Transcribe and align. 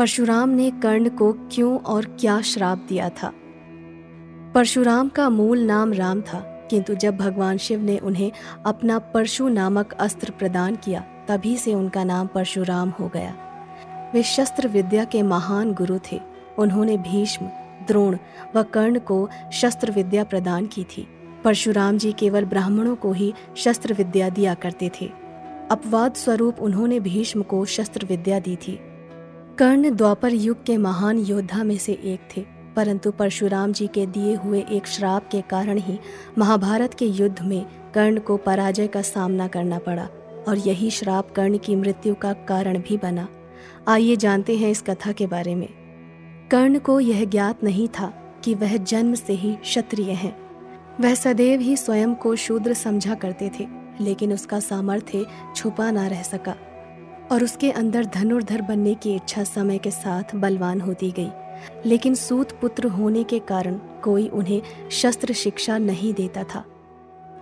परशुराम 0.00 0.48
ने 0.48 0.70
कर्ण 0.70 1.08
को 1.08 1.32
क्यों 1.32 1.78
और 1.78 2.04
क्या 2.04 2.40
श्राप 2.40 2.86
दिया 2.88 3.08
था? 3.08 3.32
परशुराम 4.54 5.08
का 5.08 5.28
मूल 5.28 5.60
नाम 5.60 5.92
राम 5.92 6.20
था, 6.20 6.68
किंतु 6.70 6.94
जब 6.94 7.16
भगवान 7.16 7.56
शिव 7.56 7.80
ने 7.82 7.98
उन्हें 7.98 8.32
अपना 8.66 8.98
परशु 8.98 9.48
नामक 9.48 9.92
अस्त्र 9.92 10.32
प्रदान 10.38 10.76
किया, 10.76 11.00
तभी 11.00 11.56
से 11.56 11.74
उनका 11.74 12.04
नाम 12.04 12.26
परशुराम 12.26 12.90
हो 12.90 13.08
गया। 13.08 13.34
वे 14.14 14.22
शस्त्र 14.22 14.68
विद्या 14.68 15.04
के 15.04 15.22
महान 15.22 15.72
गुरु 15.72 15.98
थे। 16.12 16.20
उन्होंने 16.58 16.96
भीष्म, 16.96 17.46
द्रोण 17.86 18.16
व 18.56 18.62
कर्ण 18.62 18.98
को 18.98 19.28
शस्त्र 19.52 19.90
विद्या 19.90 20.24
प्रदान 20.24 20.66
की 20.66 20.84
थी। 20.84 21.08
परशुराम 21.44 21.98
जी 21.98 22.12
केवल 22.12 22.44
ब्राह्मणों 22.44 22.96
को 22.96 23.12
ही 23.12 23.34
शस्त्र 23.56 23.94
विद्या 23.94 24.28
दिया 24.28 24.54
करते 24.54 24.90
थे। 25.00 25.10
अपवाद 25.70 26.14
स्वरूप 26.14 26.56
उन्होंने 26.60 27.00
भीष्म 27.00 27.42
को 27.42 27.64
शस्त्र 27.64 28.06
विद्या 28.06 28.40
दी 28.40 28.56
थी। 28.56 28.80
कर्ण 29.60 29.90
द्वापर 29.90 30.32
युग 30.32 30.64
के 30.64 30.76
महान 30.76 31.18
योद्धा 31.18 31.62
में 31.64 31.78
से 31.78 31.92
एक 31.92 32.20
थे, 32.36 32.40
परंतु 32.76 33.10
परशुराम 33.10 33.72
जी 33.72 33.86
के 33.86 34.06
दिए 34.06 34.34
हुए 34.34 34.64
एक 34.70 34.86
श्राप 34.86 35.28
के 35.28 35.40
कारण 35.40 35.78
ही 35.78 35.98
महाभारत 36.38 36.94
के 36.94 37.06
युद्ध 37.06 37.42
में 37.42 37.66
कर्ण 37.94 38.18
को 38.18 38.36
पराजय 38.36 38.86
का 38.86 39.02
सामना 39.02 39.48
करना 39.48 39.78
पड़ा, 39.78 40.04
और 40.48 40.58
यही 40.58 40.90
श्राप 40.90 41.30
कर्ण 41.30 41.58
की 41.58 41.76
मृत्यु 41.76 42.14
का 42.14 42.32
कारण 42.32 42.78
भी 42.78 42.96
बना। 42.96 43.28
आइए 43.88 44.16
जानते 44.16 44.56
हैं 44.56 44.70
इस 44.70 44.82
कथा 44.82 45.12
के 45.12 45.26
बारे 45.26 45.54
में। 45.54 45.68
कर्ण 46.50 46.78
को 46.78 47.00
यह 47.00 47.24
ज्ञात 47.24 47.64
नहीं 47.64 47.88
था 47.88 48.12
कि 48.44 48.54
वह 48.54 48.76
जन्म 48.76 49.14
से 49.14 49.32
ही 49.32 49.54
क्षत्रिय 49.54 50.10
है। 50.10 50.36
वह 51.00 51.14
सदैव 51.14 51.60
ही 51.60 51.76
स्वयं 51.76 52.14
को 52.14 52.36
शूद्र 52.36 52.74
समझा 52.74 53.14
करते 53.14 53.50
थे, 53.60 53.66
लेकिन 54.00 54.32
उसका 54.32 54.60
सामर्थ्य 54.60 55.26
छुपा 55.56 55.90
ना 55.90 56.06
रह 56.06 56.22
सका। 56.22 56.56
और 57.32 57.44
उसके 57.44 57.70
अंदर 57.70 58.04
धनुर्धर 58.04 58.62
बनने 58.62 58.94
की 58.94 59.14
इच्छा 59.14 59.44
समय 59.44 59.78
के 59.78 59.90
साथ 59.90 60.34
बलवान 60.34 60.80
होती 60.80 61.10
गई। 61.10 61.30
लेकिन 61.86 62.14
सूत 62.14 62.52
पुत्र 62.60 62.86
होने 62.86 63.24
के 63.24 63.38
कारण 63.38 63.78
कोई 64.04 64.28
उन्हें 64.28 64.62
शस्त्र 64.90 65.32
शिक्षा 65.32 65.78
नहीं 65.78 66.14
देता 66.14 66.44
था। 66.44 66.64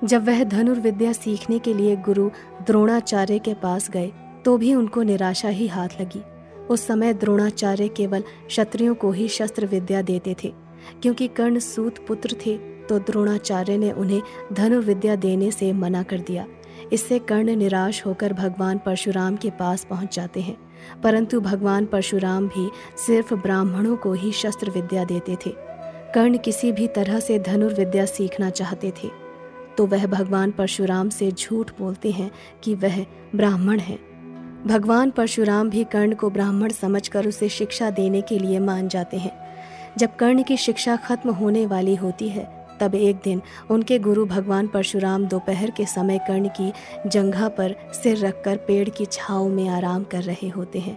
जब 0.04 0.26
वह 0.26 0.44
धनुर्विद्या 0.44 1.12
सीखने 1.12 1.58
के 1.58 1.74
लिए 1.74 1.96
गुरु 1.96 2.30
द्रोणाचार्य 2.66 3.38
के 3.38 3.54
पास 3.54 3.90
गए 3.90 4.12
तो 4.44 4.56
भी 4.58 4.74
उनको 4.74 5.02
निराशा 5.02 5.48
ही 5.48 5.66
हाथ 5.66 5.88
लगी। 6.00 6.22
उस 6.66 6.86
समय 6.86 7.14
द्रोणाचार्य 7.14 7.88
केवल 7.88 8.24
क्षत्रियों 8.46 8.94
को 8.94 9.12
ही 9.12 9.28
शस्त्र 9.28 9.66
विद्या 9.66 10.02
देते 10.02 10.36
थे। 10.44 10.52
क्योंकि 11.02 11.28
कर्ण 11.28 11.58
सूत 11.58 12.06
पुत्र 12.06 12.36
थे 12.46 12.56
तो 12.58 12.98
द्रोणाचार्य 12.98 13.76
ने 13.78 13.90
उन्हें 13.92 14.22
धनुर्विद्या 14.52 15.16
देने 15.16 15.50
से 15.50 15.72
मना 15.72 16.02
कर 16.02 16.20
दिया। 16.20 16.46
इससे 16.92 17.18
कर्ण 17.18 17.56
निराश 17.56 18.06
होकर 18.06 18.32
भगवान 18.32 18.78
परशुराम 18.78 19.36
के 19.36 19.50
पास 19.50 19.86
पहुँच 19.90 20.16
जाते 20.16 20.40
हैं। 20.40 20.56
परंतु 21.02 21.40
भगवान 21.40 21.86
परशुराम 21.86 22.48
भी 22.48 22.70
सिर्फ़ 23.06 23.34
ब्राह्मणों 23.34 23.96
को 23.96 24.12
ही 24.12 24.32
शस्त्र 24.32 24.70
विद्या 24.70 25.04
देते 25.04 25.36
थे। 25.46 25.50
कर्ण 26.14 26.38
किसी 26.38 26.72
भी 26.72 26.86
तरह 26.86 27.20
से 27.20 27.38
धनुर्विद्या 27.38 28.06
सीखना 28.06 28.50
चाहते 28.50 28.90
थे। 28.90 29.10
तो 29.78 29.86
वह 29.86 30.06
भगवान 30.06 30.50
परशुराम 30.50 31.08
से 31.08 31.32
झूठ 31.32 31.70
बोलते 31.78 32.10
हैं 32.10 32.30
कि 32.62 32.74
वह 32.74 33.06
ब्राह्मण 33.34 33.78
है। 33.78 33.98
भगवान 34.66 35.10
परशुराम 35.10 35.70
भी 35.70 35.84
कर्ण 35.84 36.14
को 36.14 36.30
ब्राह्मण 36.30 36.68
समझकर 36.68 37.26
उसे 37.26 37.48
शिक्षा 37.48 37.90
देने 37.90 38.20
के 38.20 38.38
लिए 38.38 38.58
मान 38.58 38.88
जाते 38.88 39.16
हैं। 39.16 39.48
जब 39.98 40.16
कर्ण 40.16 40.42
की 40.42 40.56
शिक्षा 40.56 40.96
खत्म 40.96 41.30
होने 41.30 41.66
वाली 41.66 41.94
होती 41.94 42.28
है 42.28 42.57
तब 42.80 42.94
एक 42.94 43.16
दिन 43.24 43.42
उनके 43.70 43.98
गुरु 43.98 44.24
भगवान 44.26 44.66
परशुराम 44.66 45.26
दोपहर 45.26 45.70
के 45.70 45.86
समय 45.86 46.18
कर्ण 46.18 46.48
की 46.50 46.72
जंघा 47.06 47.48
पर 47.48 47.74
सिर 47.94 48.18
रखकर 48.18 48.56
पेड़ 48.56 48.88
की 48.88 49.06
छाव 49.06 49.48
में 49.48 49.68
आराम 49.68 50.04
कर 50.04 50.22
रहे 50.22 50.48
होते 50.48 50.78
हैं। 50.78 50.96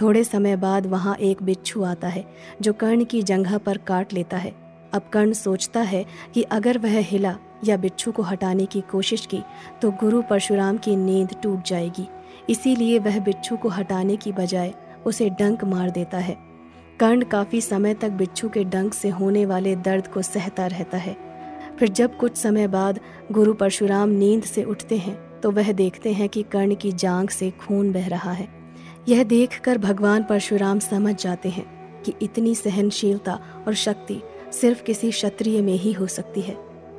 थोड़े 0.00 0.24
समय 0.24 0.56
बाद 0.56 0.86
वहाँ 0.86 1.16
एक 1.16 1.42
बिच्छू 1.42 1.82
आता 1.82 2.08
है, 2.08 2.24
जो 2.62 2.72
कर्ण 2.72 3.04
की 3.04 3.22
जंघा 3.22 3.58
पर 3.58 3.78
काट 3.78 4.12
लेता 4.12 4.36
है। 4.36 4.52
अब 4.94 5.02
कर्ण 5.12 5.32
सोचता 5.32 5.80
है 5.80 6.04
कि 6.34 6.42
अगर 6.42 6.78
वह 6.78 6.98
हिला 7.00 7.36
या 7.64 7.76
बिच्छू 7.76 8.12
को 8.12 8.22
हटाने 8.22 8.66
की 8.66 8.80
कोशिश 8.80 9.26
की 9.26 9.42
तो 9.82 9.90
गुरु 9.90 10.22
परशुराम 10.22 10.76
की 10.76 10.96
नींद 10.96 11.34
टूट 11.42 11.64
जाएगी। 11.64 12.06
इसीलिए 12.50 12.98
वह 12.98 13.18
बिच्छू 13.18 13.56
को 13.56 13.68
हटाने 13.68 14.16
की 14.16 14.32
बजाय 14.32 14.72
उसे 15.06 15.28
डंक 15.30 15.64
मार 15.64 15.90
देता 15.90 16.18
है। 16.18 16.36
कर्ण 17.00 17.22
काफ़ी 17.22 17.60
समय 17.60 17.94
तक 17.94 18.10
बिच्छू 18.10 18.48
के 18.48 18.62
डंक 18.64 18.94
से 18.94 19.08
होने 19.08 19.44
वाले 19.46 19.74
दर्द 19.76 20.06
को 20.06 20.22
सहता 20.22 20.66
रहता 20.66 20.98
है। 20.98 21.16
फिर 21.78 21.88
जब 21.88 22.16
कुछ 22.16 22.36
समय 22.36 22.66
बाद 22.68 23.00
गुरु 23.32 23.54
परशुराम 23.54 24.08
नींद 24.08 24.42
से 24.42 24.62
उठते 24.64 24.96
हैं 24.96 25.16
तो 25.40 25.50
वह 25.50 25.72
देखते 25.72 26.12
हैं 26.12 26.28
कि 26.28 26.42
कर्ण 26.42 26.74
की 26.74 26.92
जांग 26.92 27.28
से 27.28 27.50
खून 27.60 27.92
बह 27.92 28.06
रहा 28.08 28.32
है। 28.32 28.48
यह 29.08 29.22
देखकर 29.24 29.78
भगवान 29.78 30.22
परशुराम 30.22 30.78
समझ 30.78 31.14
जाते 31.22 31.48
हैं 31.48 31.64
कि 32.02 32.14
इतनी 32.22 32.54
सहनशीलता 32.54 33.38
और 33.66 33.74
शक्ति 33.74 34.20
सिर्फ़ 34.52 34.82
किसी 34.82 35.10
क्षत्रिय 35.10 35.60
में 35.62 35.72
ही 35.72 35.92
हो 35.92 36.06
सकती 36.06 36.40
है। 36.40 36.56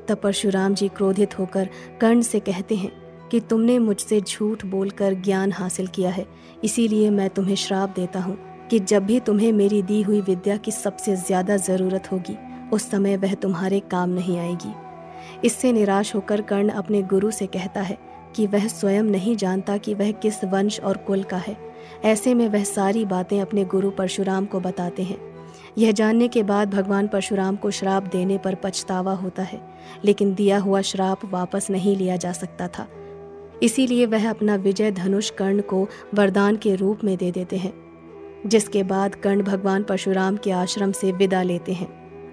तब 0.08 0.20
परशुराम 0.24 0.74
जी 0.74 0.88
क्रोधित 0.88 1.38
होकर 1.40 1.70
कर्ण 2.02 2.22
से 2.22 2.40
कहते 2.40 2.76
हैं 2.76 2.92
कि 3.32 3.40
तुमने 3.40 3.78
मुझसे 3.80 4.20
झूठ 4.22 4.66
बोलकर 4.66 5.14
ज्ञान 5.14 5.52
हासिल 5.52 5.88
किया 5.88 6.10
है, 6.10 6.26
इसीलिए 6.64 7.10
मैं 7.10 7.30
तुम्हें 7.30 7.56
श्राप 7.56 7.94
देता 7.96 8.20
हूँ। 8.20 8.38
कि 8.72 8.80
जब 8.80 9.06
भी 9.06 9.20
तुम्हें 9.20 9.52
मेरी 9.54 9.82
दी 9.82 10.02
हुई 10.02 10.22
विद्या 10.22 10.58
की 10.58 10.72
सबसे 10.72 11.16
ज़्यादा 11.16 11.58
ज़रूरत 11.58 12.12
होगी, 12.12 12.38
उस 12.74 12.90
समय 12.92 13.18
वह 13.18 13.34
तुम्हारे 13.34 13.80
काम 13.80 14.10
नहीं 14.10 14.38
आएगी। 14.40 14.74
इससे 15.44 15.72
निराश 15.72 16.16
होकर 16.16 16.42
कर्ण 16.42 16.70
अपने 16.70 17.02
गुरु 17.04 17.32
से 17.32 17.46
कहता 17.48 17.82
है 17.82 17.98
कि 18.36 18.48
वह 18.48 18.68
स्वयं 18.68 19.04
नहीं 19.04 19.36
जानता 19.36 19.78
कि 19.78 19.94
वह 19.94 20.12
किस 20.12 20.44
वंश 20.44 20.80
और 20.80 20.98
कुल 20.98 21.24
का 21.24 21.38
है। 21.38 21.56
ऐसे 22.06 22.34
में 22.34 22.48
वह 22.50 22.64
सारी 22.64 23.06
बातें 23.06 23.40
अपने 23.42 23.66
गुरु 23.66 23.92
परशुराम 23.92 24.46
को 24.46 24.60
बताते 24.60 25.04
हैं। 25.04 25.18
यह 25.78 25.92
जानने 25.92 26.28
के 26.28 26.44
बाद 26.44 26.70
भगवान 26.70 27.08
परशुराम 27.08 27.56
को 27.56 27.72
श्राप 27.72 28.04
देने 28.04 28.38
पर 28.38 28.56
पछतावा 28.56 29.14
होता 29.14 29.44
है, 29.44 29.62
लेकिन 30.06 30.34
दिया 30.34 30.58
हुआ 30.58 30.82
श्राप 30.82 31.26
वापस 31.26 31.70
नहीं 31.70 31.96
लिया 31.98 32.16
जा 32.16 32.32
सकता 32.32 32.68
था। 32.68 32.88
इसीलिए 33.64 34.06
वह 34.06 34.30
अपना 34.30 34.56
विजय 34.56 34.92
धनुष 34.92 35.30
कर्ण 35.30 35.62
को 35.62 35.88
वरदान 36.14 36.56
के 36.56 36.76
रूप 36.76 37.04
में 37.04 37.18
दे 37.18 37.32
देते 37.32 37.58
हैं। 37.58 37.85
जिसके 38.46 38.84
बाद 38.84 39.16
कर्ण 39.16 39.42
भगवान 39.42 39.84
परशुराम 39.84 40.38
के 40.38 40.52
आश्रम 40.52 40.92
से 40.92 41.12
विदा 41.12 41.44
लेते 41.44 41.74
हैं। 41.74 41.88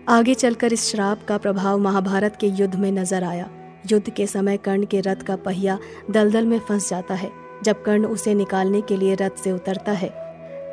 आगे 0.09 0.35
चलकर 0.35 0.73
इस 0.73 0.91
श्राप 0.91 1.25
का 1.29 1.39
प्रभाव 1.39 1.79
महाभारत 1.79 2.37
के 2.41 2.47
युद्ध 2.47 2.75
में 2.75 2.93
नज़र 2.93 3.25
आया। 3.25 3.51
युद्ध 3.91 4.11
के 4.11 4.27
समय 4.27 4.57
कर्ण 4.57 4.85
के 4.85 5.01
रथ 5.01 5.17
का 5.17 5.37
पहिया 5.37 5.79
दलदल 6.11 6.47
में 6.47 6.59
फंस 6.59 6.91
जाता 6.91 7.15
है, 7.15 7.31
जब 7.65 7.83
कर्ण 7.83 8.07
उसे 8.07 8.35
निकालने 8.35 8.81
के 8.81 8.97
लिए 8.97 9.15
रथ 9.15 9.43
से 9.45 9.53
उतरता 9.53 9.93
है। 9.93 10.09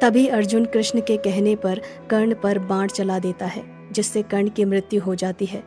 तभी 0.01 0.27
अर्जुन 0.27 0.65
कृष्ण 0.65 1.01
के 1.01 1.17
कहने 1.17 1.55
पर 1.55 1.81
कर्ण 2.09 2.33
पर 2.33 2.59
बाण 2.59 2.87
चला 2.87 3.19
देता 3.19 3.45
है, 3.45 3.63
जिससे 3.91 4.21
कर्ण 4.21 4.49
की 4.49 4.65
मृत्यु 4.65 5.01
हो 5.01 5.15
जाती 5.15 5.45
है। 5.45 5.63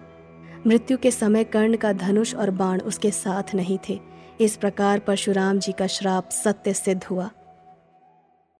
मृत्यु 0.67 0.97
के 0.99 1.11
समय 1.11 1.45
कर्ण 1.45 1.77
का 1.77 1.93
धनुष 1.93 2.35
और 2.35 2.51
बाण 2.51 2.81
उसके 2.81 3.11
साथ 3.11 3.55
नहीं 3.55 3.79
थे। 3.89 4.01
इस 4.41 4.57
प्रकार 4.57 4.99
परशुराम 4.99 5.59
जी 5.59 5.73
का 5.73 5.87
श्राप 5.87 6.29
सत्य 6.31 6.73
सिद्ध 6.75 7.05
हुआ। 7.05 7.31